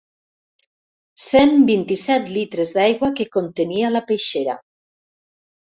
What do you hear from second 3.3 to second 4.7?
contenia la peixera.